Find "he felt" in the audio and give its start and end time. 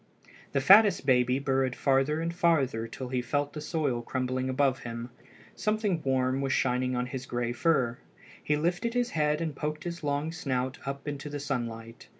3.09-3.53